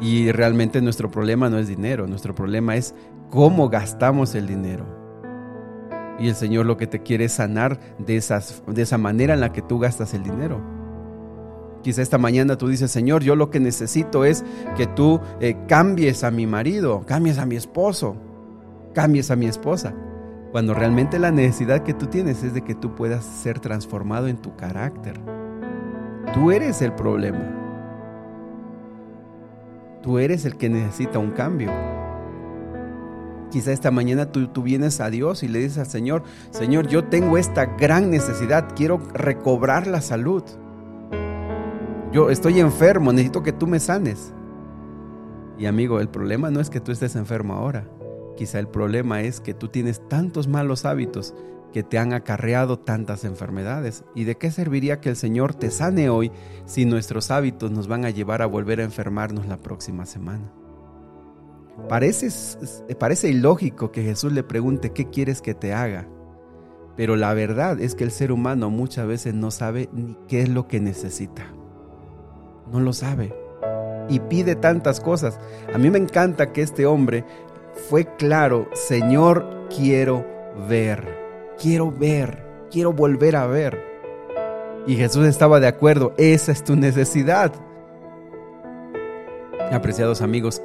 Y 0.00 0.32
realmente 0.32 0.82
nuestro 0.82 1.10
problema 1.10 1.48
no 1.48 1.58
es 1.58 1.68
dinero, 1.68 2.06
nuestro 2.06 2.34
problema 2.34 2.76
es 2.76 2.94
cómo 3.30 3.68
gastamos 3.68 4.34
el 4.34 4.46
dinero. 4.46 4.84
Y 6.18 6.28
el 6.28 6.34
Señor 6.34 6.66
lo 6.66 6.76
que 6.76 6.86
te 6.86 7.02
quiere 7.02 7.26
es 7.26 7.32
sanar 7.32 7.78
de, 7.98 8.16
esas, 8.16 8.62
de 8.66 8.82
esa 8.82 8.98
manera 8.98 9.34
en 9.34 9.40
la 9.40 9.52
que 9.52 9.62
tú 9.62 9.78
gastas 9.78 10.14
el 10.14 10.22
dinero. 10.22 10.60
Quizá 11.82 12.02
esta 12.02 12.18
mañana 12.18 12.56
tú 12.58 12.68
dices, 12.68 12.90
Señor, 12.90 13.22
yo 13.24 13.34
lo 13.34 13.50
que 13.50 13.58
necesito 13.58 14.24
es 14.24 14.44
que 14.76 14.86
tú 14.86 15.20
eh, 15.40 15.56
cambies 15.66 16.22
a 16.22 16.30
mi 16.30 16.46
marido, 16.46 17.02
cambies 17.06 17.38
a 17.38 17.46
mi 17.46 17.56
esposo 17.56 18.16
cambies 18.92 19.30
a 19.30 19.36
mi 19.36 19.46
esposa. 19.46 19.94
Cuando 20.52 20.74
realmente 20.74 21.18
la 21.18 21.30
necesidad 21.30 21.82
que 21.82 21.94
tú 21.94 22.06
tienes 22.06 22.42
es 22.42 22.52
de 22.52 22.62
que 22.62 22.74
tú 22.74 22.94
puedas 22.94 23.24
ser 23.24 23.58
transformado 23.58 24.28
en 24.28 24.36
tu 24.36 24.54
carácter. 24.54 25.18
Tú 26.34 26.50
eres 26.50 26.82
el 26.82 26.92
problema. 26.92 27.40
Tú 30.02 30.18
eres 30.18 30.44
el 30.44 30.56
que 30.56 30.68
necesita 30.68 31.18
un 31.18 31.30
cambio. 31.30 31.70
Quizá 33.50 33.72
esta 33.72 33.90
mañana 33.90 34.32
tú, 34.32 34.48
tú, 34.48 34.62
vienes 34.62 35.00
a 35.00 35.10
Dios 35.10 35.42
y 35.42 35.48
le 35.48 35.58
dices 35.58 35.78
al 35.78 35.86
Señor, 35.86 36.22
Señor, 36.50 36.86
yo 36.86 37.04
tengo 37.04 37.36
esta 37.38 37.66
gran 37.66 38.10
necesidad, 38.10 38.68
quiero 38.74 38.98
recobrar 39.14 39.86
la 39.86 40.00
salud. 40.00 40.42
Yo 42.12 42.30
estoy 42.30 42.60
enfermo, 42.60 43.12
necesito 43.12 43.42
que 43.42 43.52
tú 43.52 43.66
me 43.66 43.80
sanes. 43.80 44.32
Y 45.58 45.66
amigo, 45.66 46.00
el 46.00 46.08
problema 46.08 46.50
no 46.50 46.60
es 46.60 46.68
que 46.68 46.80
tú 46.80 46.92
estés 46.92 47.16
enfermo 47.16 47.54
ahora. 47.54 47.84
Quizá 48.36 48.58
el 48.58 48.68
problema 48.68 49.22
es 49.22 49.40
que 49.40 49.54
tú 49.54 49.68
tienes 49.68 50.06
tantos 50.08 50.48
malos 50.48 50.84
hábitos 50.84 51.34
que 51.72 51.82
te 51.82 51.98
han 51.98 52.12
acarreado 52.12 52.78
tantas 52.78 53.24
enfermedades. 53.24 54.04
¿Y 54.14 54.24
de 54.24 54.36
qué 54.36 54.50
serviría 54.50 55.00
que 55.00 55.08
el 55.08 55.16
Señor 55.16 55.54
te 55.54 55.70
sane 55.70 56.10
hoy 56.10 56.30
si 56.66 56.84
nuestros 56.84 57.30
hábitos 57.30 57.70
nos 57.70 57.88
van 57.88 58.04
a 58.04 58.10
llevar 58.10 58.42
a 58.42 58.46
volver 58.46 58.80
a 58.80 58.84
enfermarnos 58.84 59.46
la 59.46 59.56
próxima 59.56 60.06
semana? 60.06 60.52
Parece, 61.88 62.28
parece 62.98 63.30
ilógico 63.30 63.90
que 63.90 64.02
Jesús 64.02 64.32
le 64.32 64.42
pregunte 64.42 64.92
qué 64.92 65.08
quieres 65.08 65.40
que 65.40 65.54
te 65.54 65.72
haga, 65.72 66.06
pero 66.96 67.16
la 67.16 67.32
verdad 67.32 67.80
es 67.80 67.94
que 67.94 68.04
el 68.04 68.10
ser 68.10 68.30
humano 68.30 68.68
muchas 68.68 69.06
veces 69.06 69.34
no 69.34 69.50
sabe 69.50 69.88
ni 69.92 70.16
qué 70.28 70.42
es 70.42 70.48
lo 70.50 70.68
que 70.68 70.80
necesita. 70.80 71.46
No 72.70 72.80
lo 72.80 72.92
sabe. 72.92 73.34
Y 74.08 74.20
pide 74.20 74.54
tantas 74.56 75.00
cosas. 75.00 75.38
A 75.72 75.78
mí 75.78 75.90
me 75.90 75.98
encanta 75.98 76.52
que 76.52 76.60
este 76.60 76.84
hombre 76.84 77.24
fue 77.88 78.06
claro, 78.16 78.68
Señor, 78.72 79.66
quiero 79.74 80.24
ver, 80.68 81.54
quiero 81.60 81.90
ver, 81.90 82.44
quiero 82.70 82.92
volver 82.92 83.36
a 83.36 83.46
ver. 83.46 83.92
Y 84.86 84.96
Jesús 84.96 85.26
estaba 85.26 85.60
de 85.60 85.68
acuerdo, 85.68 86.12
esa 86.16 86.52
es 86.52 86.64
tu 86.64 86.76
necesidad. 86.76 87.52
Apreciados 89.70 90.22
amigos, 90.22 90.60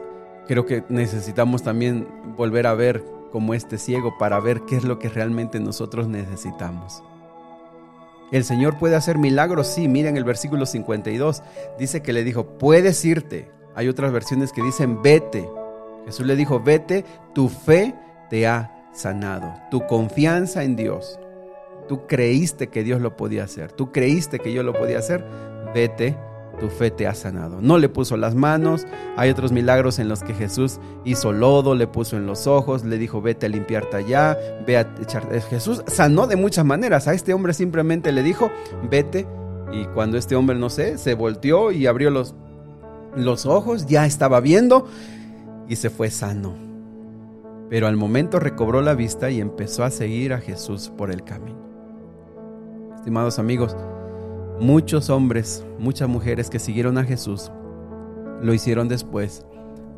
creo 0.48 0.66
que 0.66 0.84
necesitamos 0.90 1.64
también 1.64 2.08
volver 2.36 2.68
a 2.68 2.74
ver 2.74 3.04
como 3.32 3.54
este 3.54 3.78
ciego 3.78 4.18
para 4.18 4.40
ver 4.40 4.62
qué 4.62 4.78
es 4.78 4.84
lo 4.84 5.00
que 5.00 5.10
realmente 5.10 5.60
nosotros 5.60 6.08
necesitamos. 6.08 7.04
El 8.32 8.44
Señor 8.44 8.78
puede 8.78 8.96
hacer 8.96 9.18
milagros, 9.18 9.68
sí, 9.68 9.88
miren 9.88 10.18
el 10.18 10.26
versículo 10.26 10.66
52, 10.66 11.44
dice 11.80 12.02
que 12.02 12.12
le 12.12 12.26
dijo, 12.26 12.58
puedes 12.58 13.06
irte. 13.06 13.50
Hay 13.76 13.88
otras 13.88 14.12
versiones 14.12 14.52
que 14.52 14.64
dicen, 14.64 15.02
vete, 15.02 15.48
Jesús 16.08 16.26
le 16.26 16.38
dijo, 16.38 16.62
vete, 16.62 17.04
tu 17.36 17.50
fe 17.50 17.94
te 18.30 18.48
ha 18.48 18.72
sanado, 18.94 19.54
tu 19.70 19.86
confianza 19.88 20.64
en 20.64 20.78
Dios. 20.78 21.20
Tú 21.90 22.08
creíste 22.08 22.68
que 22.68 22.82
Dios 22.82 23.02
lo 23.02 23.18
podía 23.18 23.44
hacer, 23.44 23.74
tú 23.74 23.92
creíste 23.92 24.40
que 24.40 24.54
yo 24.54 24.64
lo 24.64 24.72
podía 24.72 25.00
hacer, 25.00 25.26
vete, 25.76 26.18
tu 26.62 26.70
fe 26.70 26.92
te 26.92 27.08
ha 27.08 27.14
sanado. 27.14 27.60
No 27.60 27.78
le 27.78 27.90
puso 27.90 28.16
las 28.16 28.36
manos, 28.36 28.88
hay 29.18 29.30
otros 29.30 29.52
milagros 29.52 30.00
en 30.00 30.08
los 30.08 30.24
que 30.24 30.34
Jesús 30.34 30.80
hizo 31.04 31.34
lodo, 31.34 31.76
le 31.76 31.88
puso 31.88 32.16
en 32.16 32.26
los 32.26 32.48
ojos, 32.48 32.86
le 32.86 32.98
dijo, 32.98 33.22
vete 33.22 33.48
a 33.48 33.50
limpiarte 33.50 33.98
allá, 33.98 34.38
ve 34.66 34.78
a 34.78 34.90
echar... 35.02 35.28
Jesús 35.50 35.84
sanó 35.88 36.26
de 36.26 36.38
muchas 36.38 36.64
maneras, 36.64 37.10
a 37.10 37.14
este 37.14 37.34
hombre 37.34 37.54
simplemente 37.54 38.14
le 38.14 38.24
dijo, 38.24 38.50
vete, 38.90 39.28
y 39.74 39.84
cuando 39.88 40.18
este 40.18 40.38
hombre, 40.38 40.58
no 40.58 40.70
sé, 40.70 40.98
se 40.98 41.16
volteó 41.16 41.74
y 41.74 41.86
abrió 41.86 42.12
los, 42.12 42.34
los 43.14 43.46
ojos, 43.46 43.88
ya 43.88 44.06
estaba 44.06 44.40
viendo, 44.40 44.88
y 45.68 45.76
se 45.76 45.90
fue 45.90 46.10
sano. 46.10 46.54
Pero 47.70 47.88
al 47.88 47.98
momento 47.98 48.40
recobró 48.40 48.82
la 48.82 48.96
vista 48.96 49.30
y 49.30 49.42
empezó 49.42 49.84
a 49.84 49.92
seguir 49.92 50.34
a 50.34 50.40
Jesús 50.40 50.92
por 50.98 51.12
el 51.12 51.24
camino. 51.24 51.58
Estimados 52.96 53.40
amigos, 53.40 53.76
muchos 54.60 55.10
hombres, 55.10 55.66
muchas 55.78 56.08
mujeres 56.08 56.50
que 56.50 56.60
siguieron 56.60 56.98
a 56.98 57.04
Jesús 57.04 57.52
lo 58.42 58.54
hicieron 58.54 58.88
después 58.88 59.46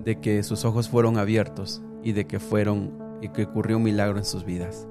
de 0.03 0.19
que 0.19 0.41
sus 0.43 0.65
ojos 0.65 0.89
fueron 0.89 1.17
abiertos 1.17 1.81
y 2.03 2.13
de 2.13 2.25
que 2.25 2.39
fueron 2.39 2.91
y 3.21 3.29
que 3.29 3.43
ocurrió 3.43 3.77
un 3.77 3.83
milagro 3.83 4.17
en 4.17 4.25
sus 4.25 4.45
vidas. 4.45 4.87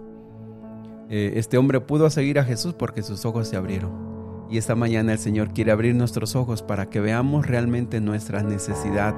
Eh, 1.08 1.32
este 1.37 1.56
hombre 1.56 1.80
pudo 1.80 2.11
seguir 2.11 2.38
a 2.38 2.44
Jesús 2.44 2.75
porque 2.75 3.02
sus 3.02 3.25
ojos 3.25 3.49
se 3.49 3.56
abrieron. 3.56 4.47
Y 4.50 4.58
esta 4.58 4.75
mañana 4.75 5.12
el 5.12 5.18
Señor 5.18 5.52
quiere 5.52 5.73
abrir 5.73 5.94
nuestros 5.94 6.37
ojos 6.37 6.62
para 6.62 6.90
que 6.90 7.00
veamos 7.00 7.47
realmente 7.47 8.00
nuestra 8.00 8.42
necesidad 8.42 9.14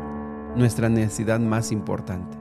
nuestra 0.57 0.89
necesidad 0.89 1.41
más 1.41 1.73
importante. 1.73 2.37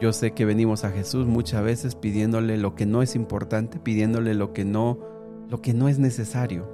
Yo 0.00 0.12
sé 0.12 0.32
que 0.32 0.44
venimos 0.44 0.84
a 0.84 0.90
Jesús 0.90 1.26
muchas 1.26 1.62
veces 1.62 1.94
pidiéndole 1.94 2.58
lo 2.58 2.74
que 2.74 2.84
no 2.84 3.02
es 3.02 3.16
importante, 3.16 3.78
pidiéndole 3.78 4.34
lo 4.34 4.52
que 4.52 4.64
no 4.64 4.98
lo 5.48 5.62
que 5.62 5.72
no 5.72 5.88
es 5.88 5.98
necesario. 5.98 6.68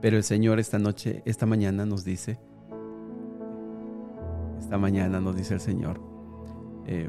Pero 0.00 0.16
el 0.16 0.22
Señor 0.22 0.60
esta 0.60 0.78
noche, 0.78 1.22
esta 1.24 1.46
mañana 1.46 1.84
nos 1.84 2.04
dice, 2.04 2.38
esta 4.58 4.78
mañana 4.78 5.20
nos 5.20 5.36
dice 5.36 5.54
el 5.54 5.60
Señor, 5.60 6.00
eh, 6.86 7.08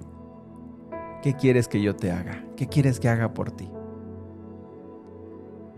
¿qué 1.21 1.35
quieres 1.35 1.67
que 1.67 1.81
yo 1.81 1.95
te 1.95 2.11
haga? 2.11 2.43
¿Qué 2.55 2.67
quieres 2.67 2.99
que 2.99 3.07
haga 3.07 3.33
por 3.33 3.51
ti? 3.51 3.69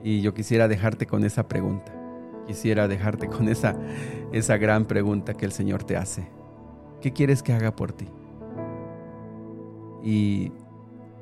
Y 0.01 0.21
yo 0.21 0.33
quisiera 0.33 0.69
dejarte 0.69 1.05
con 1.05 1.25
esa 1.25 1.47
pregunta 1.49 1.99
quisiera 2.49 2.88
dejarte 2.88 3.27
con 3.27 3.47
esa, 3.47 3.75
esa 4.31 4.57
gran 4.57 4.86
pregunta 4.86 5.33
que 5.33 5.45
el 5.45 5.51
Señor 5.51 5.83
te 5.83 5.98
hace. 5.98 6.27
¿Qué 7.01 7.13
quieres 7.13 7.43
que 7.43 7.53
haga 7.53 7.75
por 7.75 7.93
ti? 7.93 8.07
Y 10.03 10.51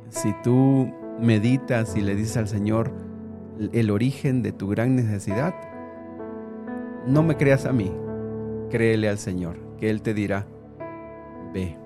si 0.10 0.34
tú 0.44 0.92
meditas 1.20 1.96
y 1.96 2.02
le 2.02 2.16
dices 2.16 2.38
al 2.38 2.48
Señor 2.48 2.92
el 3.72 3.90
origen 3.90 4.44
de 4.44 4.52
tu 4.52 4.68
gran 4.68 4.96
necesidad, 4.96 5.56
no 7.08 7.24
me 7.24 7.38
creas 7.38 7.66
a 7.66 7.74
mí, 7.74 7.92
créele 8.70 9.10
al 9.10 9.18
Señor, 9.18 9.58
que 9.78 9.90
Él 9.90 10.02
te 10.02 10.14
dirá, 10.14 10.46
ve, 11.54 11.78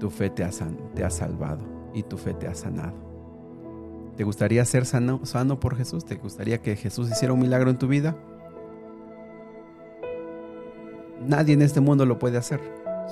tu 0.00 0.10
fe 0.10 0.30
te 0.30 0.44
ha, 0.44 0.50
te 0.94 1.04
ha 1.04 1.10
salvado 1.10 1.64
y 1.94 2.02
tu 2.02 2.16
fe 2.16 2.34
te 2.34 2.46
ha 2.46 2.54
sanado. 2.54 3.08
¿Te 4.16 4.24
gustaría 4.24 4.64
ser 4.64 4.84
sano, 4.84 5.24
sano 5.24 5.60
por 5.60 5.76
Jesús? 5.76 6.04
¿Te 6.04 6.16
gustaría 6.16 6.58
que 6.58 6.74
Jesús 6.74 7.08
hiciera 7.08 7.32
un 7.32 7.40
milagro 7.40 7.70
en 7.70 7.78
tu 7.78 7.86
vida? 7.86 8.16
Nadie 11.26 11.54
en 11.54 11.62
este 11.62 11.80
mundo 11.80 12.06
lo 12.06 12.18
puede 12.18 12.38
hacer, 12.38 12.60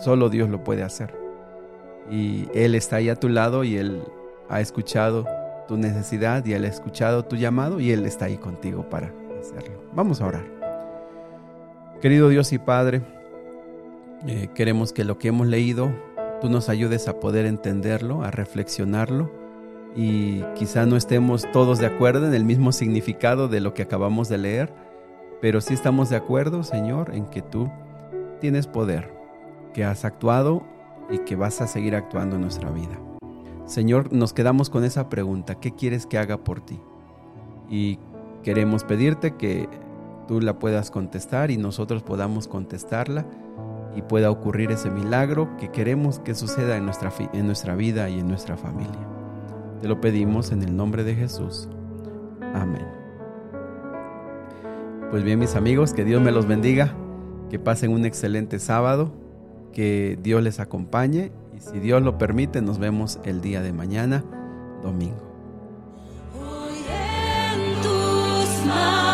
solo 0.03 0.29
Dios 0.29 0.49
lo 0.49 0.63
puede 0.63 0.83
hacer. 0.83 1.15
Y 2.11 2.49
Él 2.55 2.75
está 2.75 2.97
ahí 2.97 3.09
a 3.09 3.17
tu 3.17 3.29
lado 3.29 3.65
y 3.65 3.77
Él 3.77 4.03
ha 4.49 4.61
escuchado 4.61 5.27
tu 5.67 5.77
necesidad 5.77 6.45
y 6.45 6.53
Él 6.53 6.65
ha 6.65 6.69
escuchado 6.69 7.25
tu 7.25 7.37
llamado 7.37 7.81
y 7.81 7.91
Él 7.91 8.07
está 8.07 8.27
ahí 8.27 8.37
contigo 8.37 8.89
para 8.89 9.13
hacerlo. 9.41 9.83
Vamos 9.95 10.21
a 10.21 10.27
orar. 10.27 10.45
Querido 12.01 12.29
Dios 12.29 12.53
y 12.53 12.59
Padre, 12.59 13.03
eh, 14.27 14.49
queremos 14.55 14.93
que 14.93 15.05
lo 15.05 15.19
que 15.19 15.29
hemos 15.29 15.47
leído, 15.47 15.91
tú 16.41 16.49
nos 16.49 16.69
ayudes 16.69 17.09
a 17.09 17.19
poder 17.19 17.47
entenderlo, 17.47 18.23
a 18.23 18.31
reflexionarlo 18.31 19.31
y 19.97 20.43
quizá 20.55 20.85
no 20.85 20.97
estemos 20.97 21.51
todos 21.53 21.79
de 21.79 21.87
acuerdo 21.87 22.27
en 22.27 22.35
el 22.35 22.45
mismo 22.45 22.71
significado 22.71 23.49
de 23.49 23.61
lo 23.61 23.73
que 23.73 23.83
acabamos 23.83 24.29
de 24.29 24.39
leer, 24.39 24.73
pero 25.41 25.61
sí 25.61 25.75
estamos 25.75 26.11
de 26.11 26.17
acuerdo, 26.17 26.63
Señor, 26.63 27.15
en 27.15 27.27
que 27.27 27.41
tú 27.41 27.71
tienes 28.37 28.67
poder, 28.67 29.13
que 29.75 29.85
has 29.85 30.05
actuado 30.05 30.65
y 31.11 31.19
que 31.19 31.37
vas 31.37 31.61
a 31.61 31.67
seguir 31.67 31.95
actuando 31.95 32.37
en 32.37 32.43
nuestra 32.43 32.71
vida. 32.71 32.99
Señor, 33.67 34.13
nos 34.13 34.33
quedamos 34.33 34.71
con 34.71 34.85
esa 34.85 35.09
pregunta, 35.09 35.57
¿qué 35.57 35.73
quieres 35.73 36.07
que 36.07 36.19
haga 36.19 36.39
por 36.39 36.61
ti? 36.61 36.81
Y 37.69 37.99
queremos 38.43 38.85
pedirte 38.85 39.37
que 39.37 39.69
tú 40.29 40.41
la 40.41 40.59
puedas 40.59 40.91
contestar 40.91 41.51
y 41.51 41.57
nosotros 41.57 42.03
podamos 42.03 42.47
contestarla 42.49 43.27
y 43.97 44.03
pueda 44.03 44.31
ocurrir 44.31 44.71
ese 44.71 44.91
milagro 44.91 45.57
que 45.57 45.71
queremos 45.71 46.21
que 46.21 46.35
suceda 46.35 46.77
en 46.77 46.85
nuestra, 46.85 47.13
en 47.33 47.47
nuestra 47.47 47.75
vida 47.75 48.09
y 48.09 48.21
en 48.21 48.29
nuestra 48.29 48.57
familia. 48.57 49.09
Te 49.81 49.89
lo 49.89 50.01
pedimos 50.01 50.53
en 50.53 50.63
el 50.63 50.77
nombre 50.77 51.03
de 51.03 51.15
Jesús. 51.15 51.69
Amén. 52.55 52.87
Pues 55.11 55.23
bien 55.23 55.39
mis 55.39 55.55
amigos, 55.57 55.93
que 55.93 56.05
Dios 56.05 56.23
me 56.23 56.33
los 56.33 56.47
bendiga, 56.47 56.95
que 57.51 57.59
pasen 57.59 57.93
un 57.93 58.05
excelente 58.05 58.59
sábado, 58.59 59.13
que 59.73 60.19
Dios 60.23 60.43
les 60.43 60.61
acompañe 60.61 61.33
y 61.57 61.61
si 61.61 61.79
Dios 61.79 62.03
lo 62.03 62.19
permite 62.19 62.63
nos 62.63 62.79
vemos 62.79 63.19
el 63.25 63.41
día 63.41 63.63
de 63.63 63.73
mañana, 63.73 64.25
domingo. 64.83 65.27
pueblo 68.67 69.06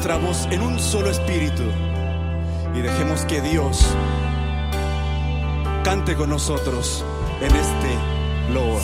nuestra 0.00 0.16
voz 0.16 0.48
en 0.50 0.62
un 0.62 0.78
solo 0.78 1.10
espíritu 1.10 1.62
y 2.74 2.80
dejemos 2.80 3.26
que 3.26 3.42
Dios 3.42 3.84
cante 5.84 6.16
con 6.16 6.30
nosotros 6.30 7.04
en 7.42 7.54
este 7.54 7.98
loor. 8.54 8.80